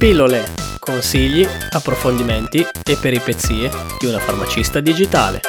Pillole, 0.00 0.44
consigli, 0.78 1.46
approfondimenti 1.72 2.60
e 2.60 2.96
peripezie 2.98 3.70
di 3.98 4.06
una 4.06 4.18
farmacista 4.18 4.80
digitale. 4.80 5.42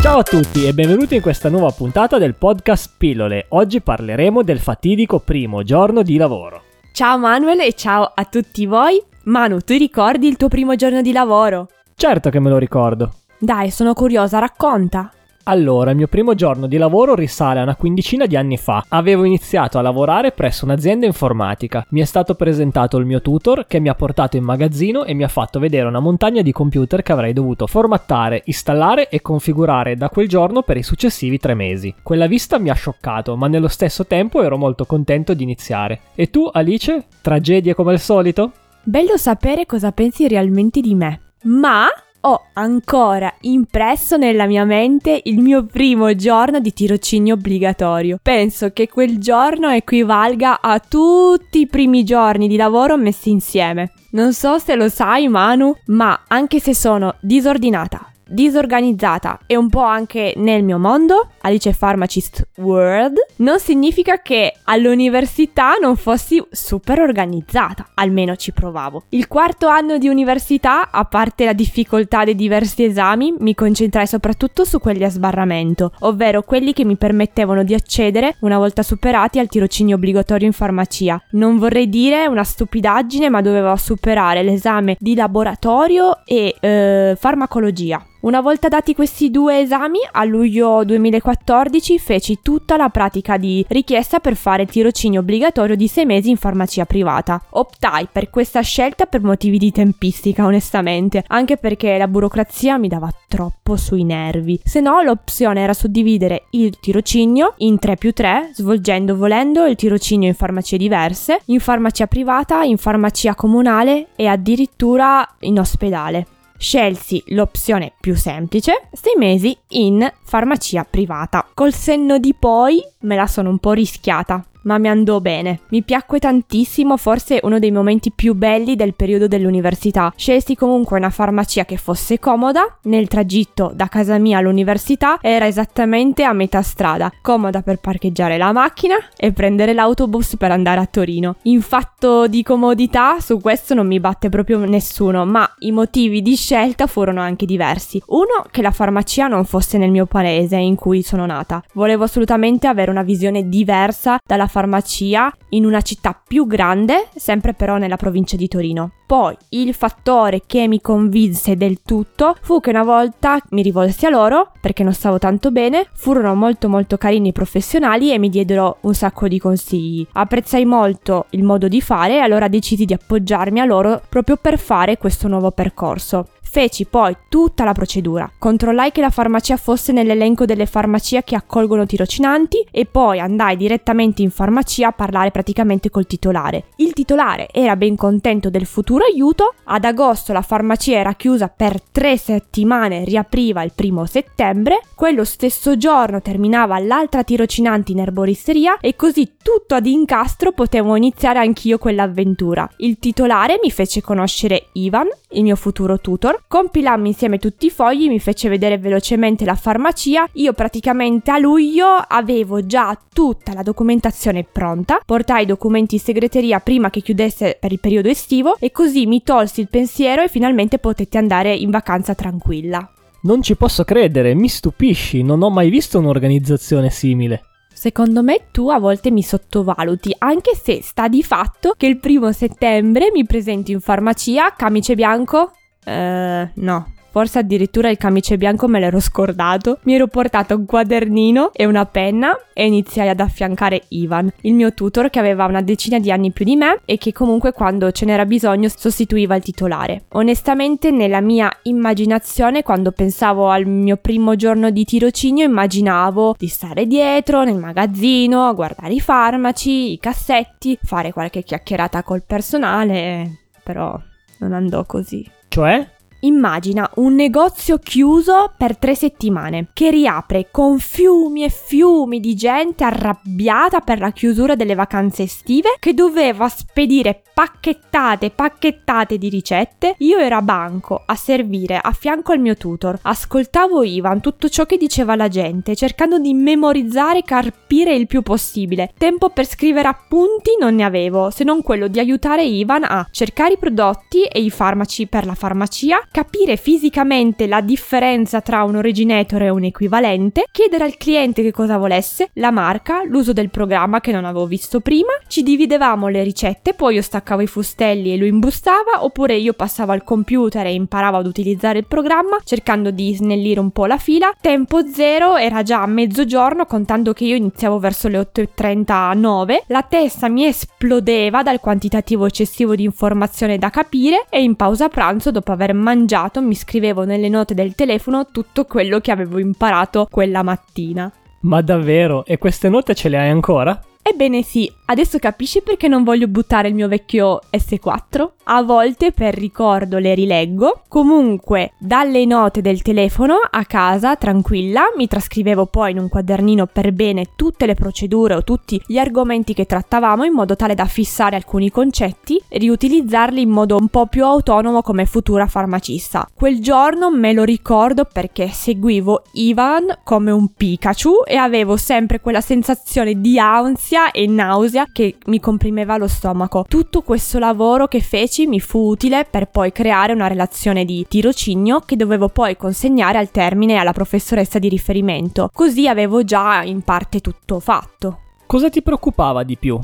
Ciao 0.00 0.20
a 0.20 0.22
tutti 0.22 0.66
e 0.66 0.72
benvenuti 0.72 1.16
in 1.16 1.20
questa 1.20 1.50
nuova 1.50 1.70
puntata 1.72 2.16
del 2.16 2.34
podcast 2.34 2.94
Pillole. 2.96 3.44
Oggi 3.48 3.82
parleremo 3.82 4.42
del 4.42 4.58
fatidico 4.58 5.18
primo 5.18 5.62
giorno 5.64 6.00
di 6.00 6.16
lavoro. 6.16 6.62
Ciao 6.92 7.18
Manuel 7.18 7.60
e 7.60 7.74
ciao 7.74 8.10
a 8.14 8.24
tutti 8.24 8.64
voi. 8.64 8.98
Manu, 9.24 9.58
tu 9.58 9.76
ricordi 9.76 10.28
il 10.28 10.38
tuo 10.38 10.48
primo 10.48 10.76
giorno 10.76 11.02
di 11.02 11.12
lavoro? 11.12 11.68
Certo 11.94 12.30
che 12.30 12.40
me 12.40 12.48
lo 12.48 12.56
ricordo. 12.56 13.16
Dai, 13.36 13.70
sono 13.70 13.92
curiosa, 13.92 14.38
racconta. 14.38 15.12
Allora, 15.50 15.90
il 15.90 15.96
mio 15.96 16.06
primo 16.06 16.34
giorno 16.34 16.68
di 16.68 16.76
lavoro 16.76 17.16
risale 17.16 17.58
a 17.58 17.64
una 17.64 17.74
quindicina 17.74 18.26
di 18.26 18.36
anni 18.36 18.56
fa. 18.56 18.84
Avevo 18.86 19.24
iniziato 19.24 19.78
a 19.78 19.82
lavorare 19.82 20.30
presso 20.30 20.64
un'azienda 20.64 21.06
informatica. 21.06 21.84
Mi 21.88 22.00
è 22.00 22.04
stato 22.04 22.36
presentato 22.36 22.98
il 22.98 23.04
mio 23.04 23.20
tutor 23.20 23.66
che 23.66 23.80
mi 23.80 23.88
ha 23.88 23.96
portato 23.96 24.36
in 24.36 24.44
magazzino 24.44 25.02
e 25.02 25.12
mi 25.12 25.24
ha 25.24 25.28
fatto 25.28 25.58
vedere 25.58 25.88
una 25.88 25.98
montagna 25.98 26.42
di 26.42 26.52
computer 26.52 27.02
che 27.02 27.10
avrei 27.10 27.32
dovuto 27.32 27.66
formattare, 27.66 28.42
installare 28.44 29.08
e 29.08 29.20
configurare 29.22 29.96
da 29.96 30.08
quel 30.08 30.28
giorno 30.28 30.62
per 30.62 30.76
i 30.76 30.84
successivi 30.84 31.38
tre 31.38 31.54
mesi. 31.54 31.92
Quella 32.00 32.28
vista 32.28 32.60
mi 32.60 32.70
ha 32.70 32.74
scioccato, 32.74 33.36
ma 33.36 33.48
nello 33.48 33.66
stesso 33.66 34.06
tempo 34.06 34.42
ero 34.42 34.56
molto 34.56 34.84
contento 34.84 35.34
di 35.34 35.42
iniziare. 35.42 35.98
E 36.14 36.30
tu, 36.30 36.48
Alice? 36.52 37.06
Tragedie 37.20 37.74
come 37.74 37.90
al 37.90 37.98
solito? 37.98 38.52
Bello 38.84 39.16
sapere 39.16 39.66
cosa 39.66 39.90
pensi 39.90 40.28
realmente 40.28 40.80
di 40.80 40.94
me. 40.94 41.20
Ma 41.42 41.88
ho 42.22 42.46
ancora 42.54 43.32
impresso 43.40 44.16
nella 44.16 44.46
mia 44.46 44.64
mente 44.64 45.20
il 45.24 45.38
mio 45.38 45.64
primo 45.64 46.14
giorno 46.14 46.60
di 46.60 46.72
tirocinio 46.72 47.34
obbligatorio. 47.34 48.18
Penso 48.22 48.70
che 48.72 48.88
quel 48.88 49.18
giorno 49.18 49.70
equivalga 49.70 50.60
a 50.60 50.78
tutti 50.80 51.60
i 51.60 51.66
primi 51.66 52.04
giorni 52.04 52.48
di 52.48 52.56
lavoro 52.56 52.96
messi 52.96 53.30
insieme. 53.30 53.92
Non 54.12 54.32
so 54.32 54.58
se 54.58 54.74
lo 54.74 54.88
sai, 54.88 55.28
Manu, 55.28 55.74
ma 55.86 56.24
anche 56.26 56.58
se 56.58 56.74
sono 56.74 57.14
disordinata, 57.20 58.09
disorganizzata 58.30 59.40
e 59.46 59.56
un 59.56 59.68
po' 59.68 59.82
anche 59.82 60.32
nel 60.36 60.62
mio 60.62 60.78
mondo, 60.78 61.28
Alice 61.42 61.74
Pharmacist 61.76 62.48
World, 62.56 63.16
non 63.36 63.58
significa 63.58 64.22
che 64.22 64.54
all'università 64.64 65.74
non 65.80 65.96
fossi 65.96 66.42
super 66.50 67.00
organizzata, 67.00 67.90
almeno 67.94 68.36
ci 68.36 68.52
provavo. 68.52 69.04
Il 69.10 69.28
quarto 69.28 69.66
anno 69.66 69.98
di 69.98 70.08
università, 70.08 70.90
a 70.90 71.04
parte 71.04 71.44
la 71.44 71.52
difficoltà 71.52 72.24
dei 72.24 72.34
diversi 72.34 72.84
esami, 72.84 73.34
mi 73.38 73.54
concentrai 73.54 74.06
soprattutto 74.06 74.64
su 74.64 74.78
quelli 74.78 75.04
a 75.04 75.10
sbarramento, 75.10 75.92
ovvero 76.00 76.42
quelli 76.42 76.72
che 76.72 76.84
mi 76.84 76.96
permettevano 76.96 77.64
di 77.64 77.74
accedere, 77.74 78.36
una 78.40 78.58
volta 78.58 78.82
superati, 78.82 79.38
al 79.38 79.48
tirocinio 79.48 79.96
obbligatorio 79.96 80.46
in 80.46 80.52
farmacia. 80.52 81.20
Non 81.32 81.58
vorrei 81.58 81.88
dire 81.88 82.26
una 82.26 82.44
stupidaggine, 82.44 83.28
ma 83.28 83.40
dovevo 83.40 83.74
superare 83.76 84.42
l'esame 84.42 84.96
di 84.98 85.14
laboratorio 85.14 86.24
e 86.24 86.54
eh, 86.60 87.16
farmacologia. 87.18 88.04
Una 88.20 88.42
volta 88.42 88.68
dati 88.68 88.94
questi 88.94 89.30
due 89.30 89.60
esami, 89.60 89.98
a 90.12 90.24
luglio 90.24 90.84
2014 90.84 91.98
feci 91.98 92.40
tutta 92.42 92.76
la 92.76 92.90
pratica 92.90 93.38
di 93.38 93.64
richiesta 93.66 94.18
per 94.18 94.36
fare 94.36 94.66
tirocinio 94.66 95.20
obbligatorio 95.20 95.74
di 95.74 95.88
sei 95.88 96.04
mesi 96.04 96.28
in 96.28 96.36
farmacia 96.36 96.84
privata. 96.84 97.42
Optai 97.48 98.08
per 98.12 98.28
questa 98.28 98.60
scelta 98.60 99.06
per 99.06 99.22
motivi 99.22 99.56
di 99.56 99.72
tempistica, 99.72 100.44
onestamente, 100.44 101.24
anche 101.28 101.56
perché 101.56 101.96
la 101.96 102.08
burocrazia 102.08 102.76
mi 102.76 102.88
dava 102.88 103.10
troppo 103.26 103.76
sui 103.76 104.04
nervi. 104.04 104.60
Se 104.64 104.80
no, 104.80 105.00
l'opzione 105.00 105.62
era 105.62 105.72
suddividere 105.72 106.42
il 106.50 106.78
tirocinio 106.78 107.54
in 107.58 107.78
3 107.78 107.96
più 107.96 108.12
3, 108.12 108.50
svolgendo 108.52 109.16
volendo 109.16 109.64
il 109.64 109.76
tirocinio 109.76 110.28
in 110.28 110.34
farmacie 110.34 110.76
diverse, 110.76 111.40
in 111.46 111.58
farmacia 111.58 112.06
privata, 112.06 112.64
in 112.64 112.76
farmacia 112.76 113.34
comunale 113.34 114.08
e 114.14 114.26
addirittura 114.26 115.26
in 115.40 115.58
ospedale. 115.58 116.26
Scelsi 116.62 117.22
l'opzione 117.28 117.90
più 117.98 118.14
semplice, 118.14 118.88
6 118.92 119.14
mesi 119.16 119.56
in 119.68 120.06
farmacia 120.22 120.84
privata. 120.84 121.48
Col 121.54 121.72
senno 121.72 122.18
di 122.18 122.34
poi 122.38 122.84
me 123.00 123.16
la 123.16 123.26
sono 123.26 123.48
un 123.48 123.58
po' 123.58 123.72
rischiata 123.72 124.44
ma 124.62 124.78
mi 124.78 124.88
andò 124.88 125.20
bene. 125.20 125.60
Mi 125.68 125.82
piacque 125.82 126.18
tantissimo, 126.18 126.96
forse 126.96 127.40
uno 127.42 127.58
dei 127.58 127.70
momenti 127.70 128.12
più 128.14 128.34
belli 128.34 128.76
del 128.76 128.94
periodo 128.94 129.28
dell'università. 129.28 130.12
Scelsi 130.16 130.54
comunque 130.54 130.98
una 130.98 131.10
farmacia 131.10 131.64
che 131.64 131.76
fosse 131.76 132.18
comoda, 132.18 132.78
nel 132.82 133.08
tragitto 133.08 133.72
da 133.74 133.88
casa 133.88 134.18
mia 134.18 134.38
all'università 134.38 135.18
era 135.20 135.46
esattamente 135.46 136.24
a 136.24 136.32
metà 136.32 136.62
strada, 136.62 137.12
comoda 137.20 137.62
per 137.62 137.78
parcheggiare 137.78 138.36
la 138.36 138.52
macchina 138.52 138.96
e 139.16 139.32
prendere 139.32 139.72
l'autobus 139.72 140.36
per 140.36 140.50
andare 140.50 140.80
a 140.80 140.86
Torino. 140.86 141.36
In 141.42 141.62
fatto 141.62 142.26
di 142.26 142.42
comodità 142.42 143.20
su 143.20 143.38
questo 143.40 143.74
non 143.74 143.86
mi 143.86 144.00
batte 144.00 144.28
proprio 144.28 144.58
nessuno, 144.64 145.24
ma 145.24 145.48
i 145.60 145.72
motivi 145.72 146.22
di 146.22 146.36
scelta 146.36 146.86
furono 146.86 147.20
anche 147.20 147.46
diversi. 147.46 148.02
Uno, 148.06 148.44
che 148.50 148.62
la 148.62 148.70
farmacia 148.70 149.26
non 149.26 149.44
fosse 149.44 149.78
nel 149.78 149.90
mio 149.90 150.06
paese 150.06 150.56
in 150.56 150.74
cui 150.74 151.02
sono 151.02 151.26
nata. 151.26 151.62
Volevo 151.74 152.04
assolutamente 152.04 152.66
avere 152.66 152.90
una 152.90 153.02
visione 153.02 153.48
diversa 153.48 154.18
dalla 154.26 154.46
farmacia 154.50 155.32
in 155.50 155.64
una 155.64 155.80
città 155.80 156.20
più 156.26 156.46
grande, 156.46 157.08
sempre 157.14 157.54
però 157.54 157.78
nella 157.78 157.96
provincia 157.96 158.36
di 158.36 158.48
Torino. 158.48 158.90
Poi 159.06 159.36
il 159.50 159.74
fattore 159.74 160.42
che 160.46 160.68
mi 160.68 160.80
convinse 160.80 161.56
del 161.56 161.82
tutto 161.82 162.36
fu 162.40 162.60
che 162.60 162.70
una 162.70 162.84
volta 162.84 163.40
mi 163.50 163.62
rivolsi 163.62 164.06
a 164.06 164.10
loro 164.10 164.52
perché 164.60 164.84
non 164.84 164.92
stavo 164.92 165.18
tanto 165.18 165.50
bene, 165.50 165.88
furono 165.94 166.34
molto 166.34 166.68
molto 166.68 166.96
carini 166.96 167.32
professionali 167.32 168.12
e 168.12 168.18
mi 168.18 168.28
diedero 168.28 168.78
un 168.82 168.94
sacco 168.94 169.26
di 169.26 169.40
consigli. 169.40 170.06
Apprezzai 170.12 170.64
molto 170.64 171.26
il 171.30 171.42
modo 171.42 171.66
di 171.66 171.80
fare 171.80 172.16
e 172.16 172.20
allora 172.20 172.46
decisi 172.46 172.84
di 172.84 172.92
appoggiarmi 172.92 173.58
a 173.58 173.64
loro 173.64 174.00
proprio 174.08 174.36
per 174.36 174.58
fare 174.58 174.96
questo 174.96 175.26
nuovo 175.26 175.50
percorso. 175.50 176.28
Feci 176.52 176.84
poi 176.84 177.16
tutta 177.28 177.62
la 177.62 177.72
procedura. 177.72 178.28
Controllai 178.36 178.90
che 178.90 179.00
la 179.00 179.10
farmacia 179.10 179.56
fosse 179.56 179.92
nell'elenco 179.92 180.46
delle 180.46 180.66
farmacie 180.66 181.22
che 181.22 181.36
accolgono 181.36 181.86
tirocinanti 181.86 182.66
e 182.72 182.86
poi 182.86 183.20
andai 183.20 183.56
direttamente 183.56 184.22
in 184.22 184.32
farmacia 184.32 184.88
a 184.88 184.92
parlare 184.92 185.30
praticamente 185.30 185.90
col 185.90 186.08
titolare. 186.08 186.64
Il 186.78 186.92
titolare 186.92 187.50
era 187.52 187.76
ben 187.76 187.94
contento 187.94 188.50
del 188.50 188.66
futuro 188.66 189.04
aiuto. 189.04 189.54
Ad 189.66 189.84
agosto 189.84 190.32
la 190.32 190.42
farmacia 190.42 190.98
era 190.98 191.14
chiusa 191.14 191.46
per 191.46 191.80
tre 191.80 192.16
settimane, 192.16 193.04
riapriva 193.04 193.62
il 193.62 193.70
primo 193.72 194.04
settembre. 194.06 194.80
Quello 194.96 195.22
stesso 195.22 195.76
giorno 195.76 196.20
terminava 196.20 196.80
l'altra 196.80 197.22
tirocinante 197.22 197.92
in 197.92 198.00
erboristeria 198.00 198.78
e 198.80 198.96
così 198.96 199.34
tutto 199.40 199.76
ad 199.76 199.86
incastro 199.86 200.50
potevo 200.50 200.96
iniziare 200.96 201.38
anch'io 201.38 201.78
quell'avventura. 201.78 202.68
Il 202.78 202.98
titolare 202.98 203.60
mi 203.62 203.70
fece 203.70 204.02
conoscere 204.02 204.66
Ivan, 204.72 205.06
il 205.30 205.44
mio 205.44 205.54
futuro 205.54 206.00
tutor, 206.00 206.38
compilammo 206.46 207.06
insieme 207.06 207.38
tutti 207.38 207.66
i 207.66 207.70
fogli, 207.70 208.08
mi 208.08 208.20
fece 208.20 208.48
vedere 208.48 208.78
velocemente 208.78 209.44
la 209.44 209.54
farmacia, 209.54 210.28
io 210.32 210.52
praticamente 210.52 211.30
a 211.30 211.38
luglio 211.38 211.86
avevo 211.86 212.66
già 212.66 212.98
tutta 213.12 213.52
la 213.54 213.62
documentazione 213.62 214.44
pronta, 214.44 215.00
portai 215.04 215.42
i 215.42 215.46
documenti 215.46 215.96
in 215.96 216.00
segreteria 216.00 216.60
prima 216.60 216.90
che 216.90 217.00
chiudesse 217.00 217.56
per 217.60 217.72
il 217.72 217.80
periodo 217.80 218.08
estivo 218.08 218.56
e 218.58 218.70
così 218.70 219.06
mi 219.06 219.22
tolsi 219.22 219.60
il 219.60 219.68
pensiero 219.68 220.22
e 220.22 220.28
finalmente 220.28 220.78
potetti 220.78 221.16
andare 221.16 221.54
in 221.54 221.70
vacanza 221.70 222.14
tranquilla. 222.14 222.92
Non 223.22 223.42
ci 223.42 223.54
posso 223.54 223.84
credere, 223.84 224.34
mi 224.34 224.48
stupisci, 224.48 225.22
non 225.22 225.42
ho 225.42 225.50
mai 225.50 225.68
visto 225.68 225.98
un'organizzazione 225.98 226.88
simile. 226.88 227.42
Secondo 227.72 228.22
me 228.22 228.48
tu 228.50 228.68
a 228.68 228.78
volte 228.78 229.10
mi 229.10 229.22
sottovaluti, 229.22 230.14
anche 230.18 230.54
se 230.54 230.82
sta 230.82 231.08
di 231.08 231.22
fatto 231.22 231.74
che 231.76 231.86
il 231.86 231.98
primo 231.98 232.32
settembre 232.32 233.10
mi 233.10 233.24
presento 233.24 233.70
in 233.70 233.80
farmacia, 233.80 234.54
camice 234.54 234.94
bianco, 234.94 235.52
eh, 235.84 236.50
no, 236.54 236.92
forse 237.10 237.40
addirittura 237.40 237.90
il 237.90 237.96
camice 237.96 238.36
bianco 238.36 238.68
me 238.68 238.80
l'ero 238.80 239.00
scordato. 239.00 239.78
Mi 239.82 239.94
ero 239.94 240.06
portato 240.06 240.56
un 240.56 240.64
quadernino 240.64 241.50
e 241.52 241.66
una 241.66 241.84
penna 241.86 242.38
e 242.52 242.66
iniziai 242.66 243.08
ad 243.08 243.20
affiancare 243.20 243.82
Ivan, 243.88 244.30
il 244.42 244.54
mio 244.54 244.72
tutor 244.72 245.10
che 245.10 245.18
aveva 245.18 245.46
una 245.46 245.62
decina 245.62 245.98
di 245.98 246.10
anni 246.10 246.30
più 246.30 246.44
di 246.44 246.56
me 246.56 246.80
e 246.84 246.98
che 246.98 247.12
comunque 247.12 247.52
quando 247.52 247.90
ce 247.90 248.04
n'era 248.04 248.24
bisogno 248.24 248.68
sostituiva 248.68 249.34
il 249.36 249.42
titolare. 249.42 250.04
Onestamente 250.12 250.90
nella 250.90 251.20
mia 251.20 251.50
immaginazione 251.62 252.62
quando 252.62 252.92
pensavo 252.92 253.50
al 253.50 253.66
mio 253.66 253.96
primo 253.96 254.36
giorno 254.36 254.70
di 254.70 254.84
tirocinio 254.84 255.44
immaginavo 255.44 256.34
di 256.38 256.48
stare 256.48 256.86
dietro 256.86 257.44
nel 257.44 257.56
magazzino, 257.56 258.54
guardare 258.54 258.94
i 258.94 259.00
farmaci, 259.00 259.92
i 259.92 259.98
cassetti, 259.98 260.78
fare 260.82 261.12
qualche 261.12 261.42
chiacchierata 261.42 262.02
col 262.02 262.22
personale, 262.26 263.38
però 263.62 263.98
non 264.38 264.52
andò 264.52 264.84
così. 264.84 265.38
Cioè? 265.50 265.84
Immagina 266.20 266.90
un 266.96 267.14
negozio 267.14 267.78
chiuso 267.78 268.52
per 268.56 268.76
tre 268.76 268.94
settimane, 268.94 269.68
che 269.72 269.90
riapre 269.90 270.48
con 270.50 270.78
fiumi 270.78 271.44
e 271.44 271.48
fiumi 271.48 272.20
di 272.20 272.34
gente 272.34 272.84
arrabbiata 272.84 273.80
per 273.80 274.00
la 274.00 274.10
chiusura 274.10 274.54
delle 274.54 274.74
vacanze 274.74 275.22
estive, 275.22 275.76
che 275.78 275.94
doveva 275.94 276.48
spedire 276.48 277.22
pacchettate 277.32 278.26
e 278.26 278.30
pacchettate 278.30 279.16
di 279.16 279.30
ricette. 279.30 279.94
Io 279.98 280.18
ero 280.18 280.36
a 280.36 280.42
banco 280.42 281.02
a 281.06 281.14
servire 281.14 281.78
a 281.82 281.92
fianco 281.92 282.32
al 282.32 282.38
mio 282.38 282.56
tutor, 282.56 282.98
ascoltavo 283.00 283.82
Ivan 283.82 284.20
tutto 284.20 284.50
ciò 284.50 284.66
che 284.66 284.76
diceva 284.76 285.16
la 285.16 285.28
gente, 285.28 285.74
cercando 285.74 286.18
di 286.18 286.34
memorizzare 286.34 287.20
e 287.20 287.24
carpire 287.24 287.94
il 287.94 288.06
più 288.06 288.20
possibile. 288.20 288.92
Tempo 288.98 289.30
per 289.30 289.46
scrivere 289.46 289.88
appunti 289.88 290.50
non 290.60 290.74
ne 290.74 290.84
avevo, 290.84 291.30
se 291.30 291.44
non 291.44 291.62
quello 291.62 291.88
di 291.88 291.98
aiutare 291.98 292.44
Ivan 292.44 292.84
a 292.84 293.08
cercare 293.10 293.54
i 293.54 293.58
prodotti 293.58 294.24
e 294.24 294.40
i 294.40 294.50
farmaci 294.50 295.06
per 295.06 295.24
la 295.24 295.34
farmacia, 295.34 296.06
capire 296.10 296.56
fisicamente 296.56 297.46
la 297.46 297.60
differenza 297.60 298.40
tra 298.40 298.64
un 298.64 298.76
originator 298.76 299.42
e 299.42 299.48
un 299.48 299.64
equivalente, 299.64 300.44
chiedere 300.50 300.84
al 300.84 300.96
cliente 300.96 301.42
che 301.42 301.52
cosa 301.52 301.78
volesse, 301.78 302.30
la 302.34 302.50
marca, 302.50 303.02
l'uso 303.04 303.32
del 303.32 303.50
programma 303.50 304.00
che 304.00 304.12
non 304.12 304.24
avevo 304.24 304.46
visto 304.46 304.80
prima, 304.80 305.12
ci 305.28 305.42
dividevamo 305.42 306.08
le 306.08 306.22
ricette, 306.22 306.74
poi 306.74 306.96
io 306.96 307.02
staccavo 307.02 307.40
i 307.42 307.46
fustelli 307.46 308.12
e 308.12 308.16
lui 308.16 308.28
imbustava, 308.28 309.02
oppure 309.04 309.36
io 309.36 309.52
passavo 309.52 309.92
al 309.92 310.04
computer 310.04 310.66
e 310.66 310.74
imparavo 310.74 311.18
ad 311.18 311.26
utilizzare 311.26 311.78
il 311.78 311.86
programma, 311.86 312.38
cercando 312.44 312.90
di 312.90 313.14
snellire 313.14 313.60
un 313.60 313.70
po' 313.70 313.86
la 313.86 313.98
fila. 313.98 314.34
Tempo 314.40 314.86
zero 314.86 315.36
era 315.36 315.62
già 315.62 315.82
a 315.82 315.86
mezzogiorno, 315.86 316.66
contando 316.66 317.12
che 317.12 317.24
io 317.24 317.36
iniziavo 317.36 317.78
verso 317.78 318.08
le 318.08 318.18
8.39, 318.18 319.62
la 319.66 319.82
testa 319.82 320.28
mi 320.28 320.44
esplodeva 320.44 321.42
dal 321.42 321.60
quantitativo 321.60 322.26
eccessivo 322.26 322.74
di 322.74 322.84
informazione 322.84 323.58
da 323.58 323.70
capire 323.70 324.26
e 324.28 324.42
in 324.42 324.56
pausa 324.56 324.88
pranzo, 324.88 325.30
dopo 325.30 325.52
aver 325.52 325.72
mangiato, 325.74 325.98
mangiato 326.00 326.40
mi 326.40 326.54
scrivevo 326.54 327.04
nelle 327.04 327.28
note 327.28 327.52
del 327.52 327.74
telefono 327.74 328.26
tutto 328.32 328.64
quello 328.64 329.00
che 329.00 329.10
avevo 329.10 329.38
imparato 329.38 330.08
quella 330.10 330.42
mattina. 330.42 331.12
Ma 331.42 331.60
davvero? 331.60 332.24
E 332.24 332.38
queste 332.38 332.68
note 332.68 332.94
ce 332.94 333.08
le 333.08 333.18
hai 333.18 333.28
ancora? 333.28 333.78
Ebbene 334.02 334.42
sì, 334.42 334.70
adesso 334.90 335.18
capisci 335.18 335.62
perché 335.62 335.86
non 335.86 336.02
voglio 336.02 336.26
buttare 336.26 336.68
il 336.68 336.74
mio 336.74 336.88
vecchio 336.88 337.40
S4? 337.52 338.28
A 338.52 338.62
volte 338.62 339.12
per 339.12 339.34
ricordo 339.34 339.98
le 339.98 340.14
rileggo. 340.14 340.82
Comunque, 340.88 341.72
dalle 341.78 342.24
note 342.24 342.60
del 342.60 342.82
telefono 342.82 343.36
a 343.48 343.64
casa, 343.64 344.16
tranquilla, 344.16 344.92
mi 344.96 345.06
trascrivevo 345.06 345.66
poi 345.66 345.92
in 345.92 345.98
un 345.98 346.08
quadernino 346.08 346.66
per 346.66 346.92
bene 346.92 347.26
tutte 347.36 347.66
le 347.66 347.74
procedure 347.74 348.34
o 348.34 348.42
tutti 348.42 348.82
gli 348.84 348.98
argomenti 348.98 349.54
che 349.54 349.66
trattavamo 349.66 350.24
in 350.24 350.32
modo 350.32 350.56
tale 350.56 350.74
da 350.74 350.86
fissare 350.86 351.36
alcuni 351.36 351.70
concetti 351.70 352.42
e 352.48 352.58
riutilizzarli 352.58 353.40
in 353.40 353.50
modo 353.50 353.76
un 353.76 353.86
po' 353.86 354.06
più 354.06 354.24
autonomo 354.24 354.82
come 354.82 355.06
futura 355.06 355.46
farmacista. 355.46 356.28
Quel 356.34 356.60
giorno 356.60 357.12
me 357.12 357.32
lo 357.32 357.44
ricordo 357.44 358.04
perché 358.12 358.48
seguivo 358.48 359.22
Ivan 359.34 360.00
come 360.02 360.32
un 360.32 360.48
Pikachu 360.52 361.22
e 361.24 361.36
avevo 361.36 361.76
sempre 361.76 362.20
quella 362.20 362.40
sensazione 362.40 363.20
di 363.20 363.38
ansia 363.38 364.10
e 364.10 364.26
nausea 364.26 364.79
che 364.90 365.16
mi 365.26 365.40
comprimeva 365.40 365.96
lo 365.96 366.08
stomaco. 366.08 366.64
Tutto 366.68 367.02
questo 367.02 367.38
lavoro 367.38 367.86
che 367.86 368.00
feci 368.00 368.46
mi 368.46 368.60
fu 368.60 368.88
utile 368.88 369.26
per 369.28 369.46
poi 369.46 369.72
creare 369.72 370.12
una 370.12 370.26
relazione 370.26 370.84
di 370.84 371.06
tirocinio 371.08 371.80
che 371.80 371.96
dovevo 371.96 372.28
poi 372.28 372.56
consegnare 372.56 373.18
al 373.18 373.30
termine 373.30 373.76
alla 373.76 373.92
professoressa 373.92 374.58
di 374.58 374.68
riferimento. 374.68 375.50
Così 375.52 375.88
avevo 375.88 376.24
già 376.24 376.62
in 376.62 376.82
parte 376.82 377.20
tutto 377.20 377.60
fatto. 377.60 378.18
Cosa 378.46 378.68
ti 378.68 378.82
preoccupava 378.82 379.42
di 379.42 379.56
più? 379.56 379.78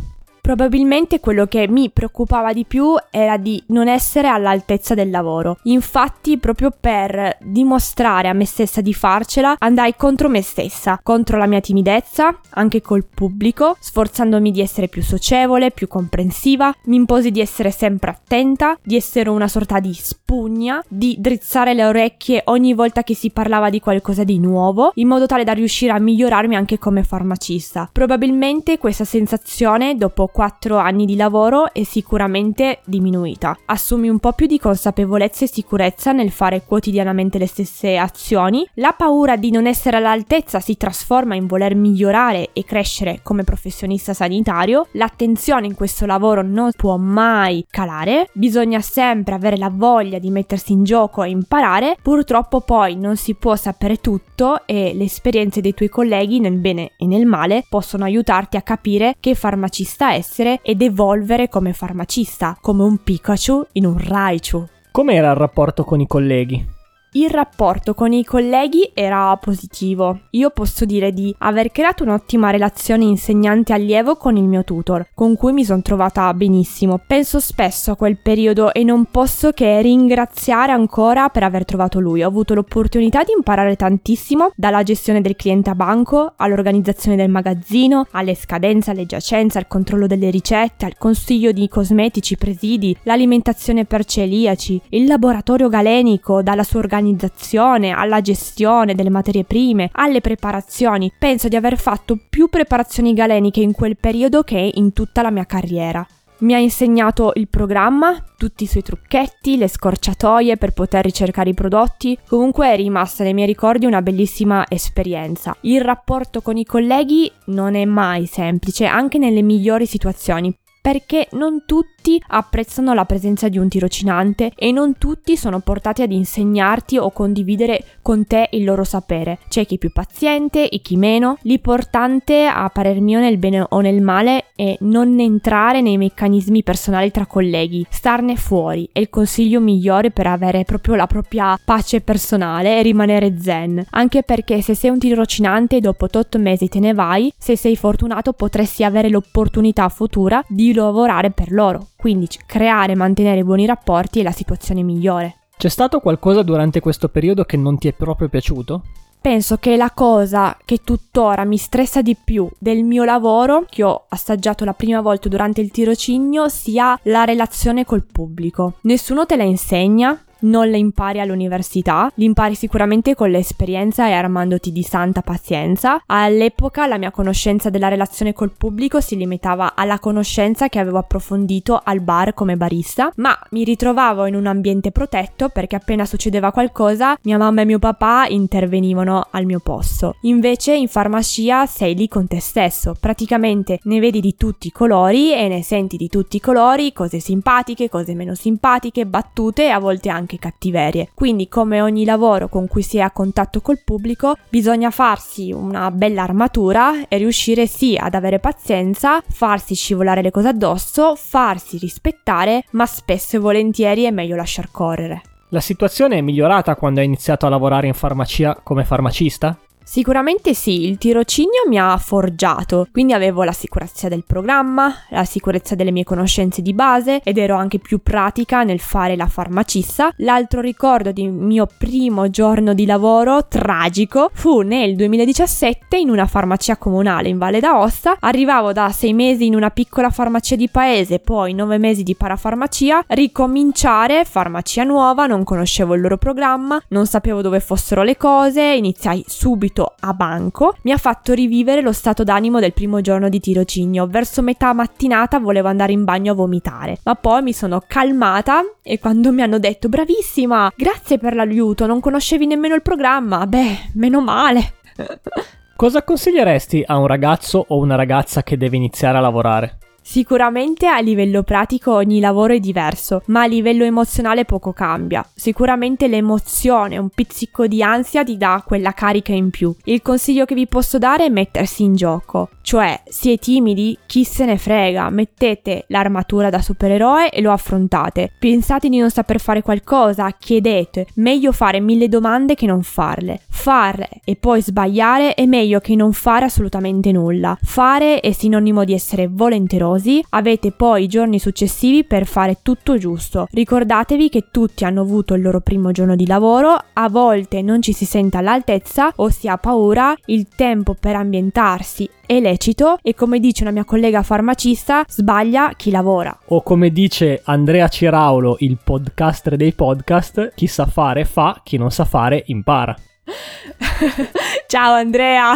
Probabilmente 0.47 1.19
quello 1.19 1.47
che 1.47 1.67
mi 1.67 1.91
preoccupava 1.91 2.53
di 2.53 2.65
più 2.65 2.95
era 3.11 3.37
di 3.37 3.61
non 3.71 3.89
essere 3.89 4.29
all'altezza 4.29 4.95
del 4.95 5.11
lavoro. 5.11 5.59
Infatti, 5.65 6.39
proprio 6.39 6.71
per 6.71 7.39
dimostrare 7.41 8.29
a 8.29 8.33
me 8.33 8.45
stessa 8.45 8.81
di 8.81 8.95
farcela, 8.95 9.57
andai 9.59 9.97
contro 9.97 10.29
me 10.29 10.43
stessa, 10.43 11.01
contro 11.03 11.37
la 11.37 11.47
mia 11.47 11.59
timidezza, 11.59 12.39
anche 12.51 12.81
col 12.81 13.05
pubblico, 13.13 13.77
sforzandomi 13.81 14.53
di 14.53 14.61
essere 14.61 14.87
più 14.87 15.03
socievole, 15.03 15.73
più 15.73 15.89
comprensiva, 15.89 16.73
mi 16.85 16.95
imposi 16.95 17.33
di 17.33 17.41
essere 17.41 17.73
sempre 17.73 18.11
attenta, 18.11 18.79
di 18.81 18.95
essere 18.95 19.29
una 19.29 19.49
sorta 19.49 19.81
di 19.81 19.95
spugna, 19.95 20.81
di 20.87 21.17
drizzare 21.19 21.75
le 21.75 21.87
orecchie 21.87 22.43
ogni 22.45 22.73
volta 22.73 23.03
che 23.03 23.17
si 23.17 23.31
parlava 23.31 23.69
di 23.69 23.81
qualcosa 23.81 24.23
di 24.23 24.39
nuovo, 24.39 24.93
in 24.95 25.09
modo 25.09 25.27
tale 25.27 25.43
da 25.43 25.55
riuscire 25.55 25.91
a 25.91 25.99
migliorarmi 25.99 26.55
anche 26.55 26.79
come 26.79 27.03
farmacista. 27.03 27.89
Probabilmente 27.93 28.79
questa 28.79 29.05
sensazione, 29.05 29.97
dopo 29.97 30.31
4 30.37 30.77
anni 30.77 31.07
di 31.07 31.17
lavoro 31.17 31.73
è 31.73 31.83
sicuramente 31.83 32.81
diminuita. 32.85 33.57
Assumi 33.65 34.11
un 34.11 34.19
po' 34.19 34.33
più 34.33 34.45
di 34.45 34.59
consapevolezza 34.59 35.47
e 35.47 35.49
sicurezza 35.49 36.13
nel 36.13 36.31
fare 36.31 36.63
quotidianamente 36.67 37.39
le 37.39 37.47
stesse 37.47 37.97
azioni. 37.97 38.69
La 38.75 38.93
paura 38.93 39.37
di 39.37 39.51
non 39.51 39.67
essere 39.67 39.97
all'altezza 39.97 40.61
si 40.61 40.77
trasforma 40.77 41.37
in 41.37 41.47
voler 41.47 41.75
migliorare 41.75 42.51
e 42.53 42.65
crescere 42.65 43.21
come 43.23 43.45
professionista 43.45 44.13
sanitario. 44.13 44.89
L'attenzione 44.93 45.69
in 45.69 45.75
questo 45.75 46.05
lavoro 46.05 46.43
non 46.43 46.71
può 46.77 46.99
mai 46.99 47.65
calare. 47.71 48.29
Bisogna 48.35 48.83
sempre 48.83 49.35
avere 49.35 49.57
la 49.57 49.71
voglia 49.73 50.19
di 50.19 50.29
mettersi 50.29 50.73
in 50.73 50.85
gioco 50.85 51.23
e 51.23 51.31
imparare. 51.31 51.97
Purtroppo 52.03 52.61
poi 52.61 52.97
non 52.97 53.17
si 53.17 53.37
può 53.37 53.57
sapere 53.57 54.03
tutto 54.03 54.67
e 54.67 54.93
le 54.95 55.05
esperienze 55.05 55.63
dei 55.63 55.73
tuoi 55.73 55.89
colleghi 55.89 56.41
nel 56.41 56.59
bene 56.59 56.91
e 56.99 57.07
nel 57.07 57.25
male 57.25 57.65
possono 57.71 58.05
aiutarti 58.05 58.59
a 58.59 58.63
capire 58.63 59.17
che 59.19 59.35
farmacista 59.35 60.11
è 60.11 60.25
essere 60.27 60.59
ed 60.63 60.83
evolvere 60.83 61.49
come 61.49 61.73
farmacista, 61.73 62.59
come 62.61 62.83
un 62.83 62.99
Pikachu 63.03 63.65
in 63.73 63.87
un 63.87 63.97
Raichu. 63.97 64.67
Com'era 64.91 65.31
il 65.31 65.37
rapporto 65.37 65.85
con 65.85 66.01
i 66.01 66.07
colleghi? 66.09 66.75
Il 67.13 67.31
rapporto 67.31 67.95
con 67.95 68.13
i 68.13 68.25
colleghi 68.25 68.91
era 68.93 69.35
positivo. 69.41 70.21
Io 70.31 70.51
posso 70.51 70.85
dire 70.85 71.13
di 71.13 71.35
aver 71.39 71.71
creato 71.71 72.03
un'ottima 72.03 72.51
relazione 72.51 73.05
insegnante-allievo 73.05 74.17
con 74.17 74.37
il 74.37 74.43
mio 74.43 74.65
tutor, 74.65 75.09
con 75.15 75.35
cui 75.35 75.53
mi 75.53 75.65
sono 75.65 75.81
trovata 75.81 76.35
benissimo. 76.35 77.01
Penso 77.07 77.41
spesso 77.41 77.93
a 77.93 77.97
quel 77.97 78.19
periodo 78.19 78.75
e 78.75 78.85
non 78.85 79.07
posso 79.07 79.53
che 79.53 79.81
ringraziare 79.81 80.73
ancora 80.73 81.31
per 81.31 81.45
aver 81.45 81.65
trovato 81.65 82.01
lui. 82.01 82.23
Ho 82.23 82.29
avuto 82.29 82.53
l'opportunità 82.53 83.23
di 83.23 83.33
imparare 83.35 83.77
tantissimo, 83.77 84.51
dalla 84.55 84.83
gestione 84.83 85.23
del 85.23 85.37
cliente 85.37 85.71
a 85.71 85.75
banco, 85.75 86.35
all'organizzazione 86.37 87.17
del 87.17 87.31
magazzino, 87.31 88.09
alle 88.11 88.35
scadenze, 88.35 88.91
alle 88.91 89.07
giacenze, 89.07 89.57
al 89.57 89.69
controllo 89.69 90.07
delle 90.07 90.29
ricette, 90.29 90.85
al 90.85 90.99
consiglio 90.99 91.53
di 91.53 91.67
cosmetici, 91.69 92.37
presidi, 92.37 92.95
l'alimentazione 93.05 93.87
per 93.87 94.05
celiaci, 94.05 94.83
il 94.91 95.07
laboratorio 95.07 95.71
galenico, 95.71 96.43
dalla 96.43 96.63
sua 96.63 96.81
organizzazione 96.81 96.96
all'organizzazione, 96.97 97.91
alla 97.91 98.21
gestione 98.21 98.95
delle 98.95 99.11
materie 99.11 99.45
prime, 99.45 99.91
alle 99.93 100.21
preparazioni. 100.21 101.13
Penso 101.17 101.49
di 101.49 101.57
aver 101.57 101.79
fatto 101.79 102.19
più 102.29 102.49
preparazioni 102.49 103.15
galeniche 103.15 103.61
in 103.61 103.73
quel 103.73 103.97
periodo 103.97 104.43
che 104.43 104.71
in 104.75 104.93
tutta 104.93 105.23
la 105.23 105.31
mia 105.31 105.45
carriera. 105.45 106.07
Mi 106.39 106.53
ha 106.53 106.59
insegnato 106.59 107.33
il 107.37 107.49
programma, 107.49 108.23
tutti 108.37 108.65
i 108.65 108.67
suoi 108.67 108.83
trucchetti, 108.83 109.57
le 109.57 109.69
scorciatoie 109.69 110.59
per 110.59 110.73
poter 110.73 111.03
ricercare 111.03 111.49
i 111.49 111.55
prodotti. 111.55 112.19
Comunque 112.29 112.71
è 112.71 112.77
rimasta 112.77 113.25
nei 113.25 113.33
miei 113.33 113.47
ricordi 113.47 113.87
una 113.87 114.03
bellissima 114.03 114.67
esperienza. 114.69 115.57
Il 115.63 115.81
rapporto 115.81 116.43
con 116.43 116.59
i 116.59 116.67
colleghi 116.67 117.33
non 117.47 117.75
è 117.75 117.87
mai 117.87 118.27
semplice, 118.27 118.85
anche 118.85 119.17
nelle 119.17 119.41
migliori 119.41 119.87
situazioni, 119.87 120.55
perché 120.87 121.27
non 121.33 121.65
tutti 121.67 122.23
apprezzano 122.29 122.95
la 122.95 123.05
presenza 123.05 123.49
di 123.49 123.59
un 123.59 123.69
tirocinante 123.69 124.53
e 124.55 124.71
non 124.71 124.97
tutti 124.99 125.37
sono 125.37 125.59
portati 125.59 126.03
ad 126.03 126.13
insegnarti 126.13 126.97
o 126.97 127.11
condividere 127.11 127.83
con 128.03 128.25
te 128.25 128.51
il 128.53 128.63
loro 128.63 128.85
sapere. 128.85 129.41
C'è 129.49 129.67
chi 129.67 129.75
è 129.75 129.79
più 129.79 129.91
paziente 129.91 130.69
e 130.69 130.79
chi 130.79 130.97
meno. 130.97 131.39
L'importante, 131.43 132.47
a 132.47 132.69
parer 132.69 133.01
mio, 133.01 133.19
nel 133.19 133.37
bene 133.37 133.67
o 133.69 133.81
nel 133.81 134.01
male, 134.01 134.45
è 134.55 134.77
non 134.83 135.19
entrare 135.19 135.81
nei 135.81 135.99
meccanismi 135.99 136.63
personali 136.63 137.11
tra 137.11 137.27
colleghi, 137.27 137.85
starne 137.91 138.37
fuori. 138.37 138.89
È 138.93 139.01
il 139.01 139.11
consiglio 139.11 139.59
migliore 139.59 140.13
per 140.13 140.29
avere 140.29 140.63
proprio 140.63 140.95
la 140.95 141.09
propria 141.09 141.59
pace 141.65 142.01
personale 142.01 142.79
e 142.79 142.83
rimanere 142.83 143.41
zen. 143.41 143.85
Anche 143.91 144.23
perché 144.23 144.63
se 144.63 144.77
sei 144.77 144.91
un 144.91 145.01
tirocinante 145.01 145.79
e 145.79 145.81
dopo 145.81 146.05
8 146.05 146.39
mesi 146.39 146.69
te 146.69 146.79
ne 146.79 146.95
vai, 146.95 147.33
se 147.37 147.57
sei 147.57 147.75
fortunato 147.75 148.35
potresti 148.35 148.85
avere 148.85 149.09
l'opportunità 149.09 149.89
futura 149.89 150.41
di 150.47 150.75
lavorare 150.85 151.31
per 151.31 151.53
loro. 151.53 151.89
Quindi 151.97 152.29
creare 152.47 152.93
e 152.93 152.97
mantenere 152.97 153.45
buoni 153.45 153.67
rapporti 153.67 154.21
è 154.21 154.23
la 154.23 154.33
situazione 154.33 154.83
migliore. 154.83 155.37
C'è 155.57 155.69
stato 155.69 156.01
qualcosa 156.01 156.43
durante 156.43 156.81
questo 156.81 157.09
periodo 157.09 157.45
che 157.45 157.57
non 157.57 157.79
ti 157.79 157.89
è 157.89 157.93
proprio 157.93 158.29
piaciuto? 158.29 158.83
Penso 159.27 159.57
che 159.57 159.77
la 159.77 159.91
cosa 159.91 160.57
che 160.65 160.83
tuttora 160.85 161.45
mi 161.45 161.57
stressa 161.57 162.01
di 162.01 162.15
più 162.15 162.49
del 162.59 162.85
mio 162.85 163.03
lavoro, 163.03 163.65
che 163.69 163.83
ho 163.83 164.05
assaggiato 164.09 164.65
la 164.65 164.73
prima 164.73 165.01
volta 165.01 165.29
durante 165.29 165.61
il 165.61 165.73
tirocinio, 165.73 166.49
sia 166.49 166.97
la 167.05 167.25
relazione 167.25 167.85
col 167.85 168.05
pubblico. 168.05 168.75
Nessuno 168.83 169.27
te 169.27 169.35
la 169.37 169.43
insegna, 169.43 170.17
non 170.41 170.69
le 170.69 170.79
impari 170.79 171.21
all'università, 171.21 172.11
li 172.15 172.25
impari 172.25 172.55
sicuramente 172.55 173.15
con 173.15 173.31
l'esperienza 173.31 174.09
e 174.09 174.13
armandoti 174.13 174.73
di 174.73 174.83
santa 174.83 175.23
pazienza. 175.23 176.03
All'epoca 176.07 176.87
la 176.87 176.99
mia 176.99 177.11
conoscenza 177.11 177.71
della 177.71 177.89
relazione 177.89 178.33
col 178.33 178.53
pubblico 178.57 179.01
si 179.01 179.17
limitava 179.17 179.75
alla 179.75 179.99
conoscenza 179.99 180.69
che 180.69 180.79
avevo 180.79 180.99
approfondito 180.99 181.81
al 181.83 182.01
bar 182.01 182.35
come 182.35 182.57
barista, 182.57 183.13
ma 183.17 183.37
mi 183.51 183.65
ritrovavo 183.65 184.27
in 184.27 184.35
un 184.35 184.47
ambiente 184.47 184.91
protetto 184.91 185.49
perché 185.49 185.77
appena 185.77 186.05
succedeva 186.05 186.53
qualcosa 186.53 187.17
mia 187.23 187.39
mamma 187.39 187.63
e 187.63 187.65
mio 187.65 187.79
papà 187.79 188.27
intervenivano 188.29 189.29
al 189.31 189.45
mio 189.45 189.61
posto. 189.61 190.17
Invece 190.23 190.75
in 190.75 190.89
farmacia 190.89 191.67
sei 191.67 191.95
lì 191.95 192.09
con 192.09 192.27
te 192.27 192.41
stesso, 192.41 192.95
praticamente 192.99 193.79
ne 193.85 194.01
vedi 194.01 194.21
di 194.21 194.35
tutti 194.37 194.69
i 194.69 194.73
colori 194.73 195.33
e 195.35 195.49
ne 195.49 195.63
senti 195.63 195.97
di 195.97 196.09
tutti 196.09 196.37
i 196.37 196.41
colori, 196.41 196.93
cose 196.93 197.21
simpatiche, 197.21 197.89
cose 197.89 198.15
meno 198.15 198.35
simpatiche, 198.35 199.07
battute 199.07 199.65
e 199.65 199.69
a 199.69 199.79
volte 199.79 200.09
anche 200.09 200.26
cattiverie. 200.35 201.11
Quindi 201.15 201.47
come 201.47 201.81
ogni 201.81 202.05
lavoro 202.05 202.49
con 202.49 202.67
cui 202.67 202.83
si 202.83 202.97
è 202.97 203.01
a 203.01 203.13
contatto 203.13 203.61
col 203.61 203.83
pubblico, 203.85 204.37
bisogna 204.49 204.91
farsi 204.91 205.53
una 205.53 205.93
bella 205.93 206.23
armatura 206.23 207.07
e 207.07 207.17
riuscire 207.19 207.69
sì 207.69 207.97
ad 207.97 208.15
avere 208.15 208.41
pazienza, 208.41 209.23
farsi 209.25 209.77
scivolare 209.77 210.23
le 210.23 210.33
cose 210.33 210.49
addosso, 210.49 211.15
farsi 211.15 211.79
rispettare, 211.79 212.65
ma 212.73 212.85
spesso 212.87 213.37
e 213.37 213.39
volentieri 213.39 214.03
è 214.03 214.11
meglio 214.11 214.35
lasciar 214.35 214.73
correre. 214.73 215.23
La 215.51 215.61
situazione 215.61 216.19
è 216.19 216.21
migliorata 216.23 216.75
quando 216.75 216.99
hai 216.99 217.07
iniziato 217.07 217.47
a 217.47 217.49
lavorare 217.49 217.87
in 217.87 217.95
farmacia 217.95 218.59
come 218.61 218.85
farmacista? 218.85 219.57
Sicuramente 219.89 220.53
sì, 220.53 220.85
il 220.85 220.99
tirocinio 220.99 221.63
mi 221.69 221.79
ha 221.79 221.97
forgiato, 221.97 222.89
quindi 222.91 223.13
avevo 223.13 223.45
la 223.45 223.53
sicurezza 223.53 224.09
del 224.09 224.25
programma, 224.27 224.93
la 225.11 225.25
sicurezza 225.25 225.77
delle 225.77 225.93
mie 225.93 226.03
conoscenze 226.03 226.61
di 226.61 226.75
base 226.75 227.21
ed 227.23 227.39
ero 227.39 227.55
anche 227.55 227.79
più 227.79 228.03
pratica 228.03 228.65
nel 228.65 228.81
fare 228.81 229.15
la 229.15 229.29
farmacista. 229.29 230.13
L'altro 230.17 230.61
ricordo 230.61 231.13
di 231.13 231.29
mio 231.29 231.69
primo 231.79 232.29
giorno 232.31 232.75
di 232.75 232.85
lavoro 232.85 233.47
tragico 233.47 234.29
fu 234.35 234.63
nel 234.63 234.97
2017 234.97 235.97
in 235.97 236.11
una 236.11 236.27
farmacia 236.27 236.77
comunale 236.77 237.29
in 237.29 237.39
Valle 237.39 237.61
d'Aosta. 237.61 238.17
Arrivavo 238.19 238.73
da 238.73 238.91
sei 238.91 239.15
mesi 239.15 239.47
in 239.47 239.55
una 239.55 239.71
piccola 239.71 240.11
farmacia 240.11 240.57
di 240.57 240.69
paese, 240.69 241.21
poi 241.21 241.55
nove 241.55 241.79
mesi 241.79 242.03
di 242.03 242.17
parafarmacia, 242.17 243.05
ricominciare, 243.07 244.25
farmacia 244.25 244.83
nuova, 244.83 245.27
non 245.27 245.45
conoscevo 245.45 245.95
il 245.95 246.01
loro 246.01 246.19
programma, 246.19 246.83
non 246.89 247.07
sapevo 247.07 247.41
dove 247.41 247.61
fossero 247.61 248.03
le 248.03 248.17
cose, 248.17 248.63
iniziai 248.63 249.25
subito 249.29 249.76
subito 249.77 249.95
a 250.01 250.15
banco 250.15 250.75
mi 250.83 250.93
ha 250.93 250.97
fatto 250.97 251.35
rivivere 251.35 251.83
lo 251.83 251.93
stato 251.93 252.25
d'animo 252.25 252.59
del 252.59 252.73
primo 252.73 253.03
giorno 253.03 253.29
di 253.29 253.39
tirocinio. 253.39 254.07
Verso 254.07 254.41
metà 254.41 254.73
mattinata 254.73 255.39
volevo 255.39 255.69
andare 255.69 255.93
in 255.93 256.05
bagno 256.05 256.33
a 256.33 256.35
vomitare, 256.35 256.99
ma 257.05 257.15
poi 257.15 257.43
mi 257.43 257.53
sono 257.53 257.83
calmata 257.87 258.63
e 258.83 258.99
quando 258.99 259.33
mi 259.33 259.43
hanno 259.43 259.59
detto 259.59 259.89
bravissima, 259.89 260.73
grazie 260.75 261.19
per 261.19 261.35
l'aiuto, 261.35 261.87
non 261.87 262.01
conoscevi 262.01 262.47
nemmeno 262.47 262.75
il 262.75 262.83
programma, 262.83 263.47
beh, 263.47 263.91
meno 263.95 264.23
male. 264.23 264.75
Cosa 265.77 266.03
consiglieresti 266.03 266.83
a 266.87 266.97
un 266.97 267.07
ragazzo 267.07 267.63
o 267.69 267.77
una 267.77 267.97
ragazza 267.97 268.43
che 268.43 268.57
deve 268.57 268.77
iniziare 268.77 269.19
a 269.19 269.21
lavorare? 269.21 269.79
Sicuramente 270.09 270.87
a 270.87 271.01
livello 271.01 271.43
pratico 271.43 271.93
ogni 271.93 272.21
lavoro 272.21 272.55
è 272.55 272.61
diverso, 272.61 273.23
ma 273.27 273.43
a 273.43 273.47
livello 273.47 273.83
emozionale 273.83 274.45
poco 274.45 274.73
cambia. 274.73 275.29
Sicuramente 275.35 276.07
l'emozione, 276.07 276.97
un 276.97 277.09
pizzico 277.09 277.67
di 277.67 277.83
ansia 277.83 278.23
ti 278.23 278.37
dà 278.37 278.63
quella 278.65 278.93
carica 278.93 279.33
in 279.33 279.51
più. 279.51 279.75
Il 279.83 280.03
consiglio 280.03 280.45
che 280.45 280.55
vi 280.55 280.69
posso 280.69 280.99
dare 280.99 281.25
è 281.25 281.29
mettersi 281.29 281.83
in 281.83 281.97
gioco, 281.97 282.51
cioè 282.67 283.01
siete 283.05 283.45
timidi, 283.45 283.97
chi 284.07 284.25
se 284.25 284.45
ne 284.45 284.59
frega, 284.59 285.09
mettete 285.11 285.85
l'armatura 285.87 286.51
da 286.51 286.61
supereroe 286.61 287.31
e 287.31 287.41
lo 287.41 287.53
affrontate. 287.53 288.33
Pensate 288.41 288.89
di 288.89 288.99
non 288.99 289.09
saper 289.09 289.39
fare 289.39 289.63
qualcosa, 289.63 290.29
chiedete, 290.37 291.07
meglio 291.15 291.53
fare 291.53 291.79
mille 291.79 292.09
domande 292.09 292.57
che 292.57 292.67
non 292.67 292.83
farle. 292.83 293.39
Farle 293.49 294.09
e 294.25 294.35
poi 294.35 294.63
sbagliare 294.63 295.35
è 295.35 295.47
meglio 295.47 295.79
che 295.79 295.95
non 295.95 296.13
fare 296.13 296.47
assolutamente 296.47 297.13
nulla. 297.13 297.57
Fare 297.63 298.19
è 298.19 298.33
sinonimo 298.33 298.83
di 298.83 298.95
essere 298.95 299.29
volenterosi 299.31 300.25
avete 300.31 300.73
poi 300.73 301.05
i 301.05 301.09
giorni 301.09 301.39
successivi 301.39 302.03
per 302.03 302.27
fare 302.27 302.59
tutto 302.63 302.99
giusto. 302.99 303.47
Ricordatevi 303.49 304.29
che 304.29 304.47
tutti 304.51 304.85
hanno 304.85 305.03
avuto 305.03 305.35
il 305.35 305.43
loro 305.43 305.61
primo 305.61 305.93
giorno 305.93 306.17
di 306.17 306.27
lavoro, 306.27 306.77
a 306.95 307.09
volte 307.09 307.63
non 307.63 307.81
ci 307.81 307.93
si 307.93 308.07
sente 308.07 308.39
all'altezza 308.39 309.13
o 309.15 309.31
si 309.31 309.47
ha 309.47 309.57
paura, 309.57 310.17
il 310.25 310.49
tempo 310.49 310.97
per 310.99 311.15
ambientarsi 311.15 312.11
è 312.27 312.41
lecito 312.57 312.99
e 313.03 313.15
come 313.15 313.39
dice 313.39 313.63
una 313.63 313.71
mia 313.71 313.85
collega 313.85 314.23
farmacista, 314.23 315.05
sbaglia 315.07 315.75
chi 315.77 315.91
lavora. 315.91 316.37
O 316.47 316.63
come 316.63 316.91
dice 316.91 317.43
Andrea 317.45 317.89
Ciraulo, 317.89 318.57
il 318.61 318.79
podcaster 318.83 319.57
dei 319.57 319.73
podcast, 319.73 320.53
chi 320.55 320.67
sa 320.67 320.87
fare 320.87 321.25
fa, 321.25 321.61
chi 321.63 321.77
non 321.77 321.91
sa 321.91 322.05
fare 322.05 322.43
impara. 322.47 322.97
Ciao 324.67 324.93
Andrea! 324.95 325.55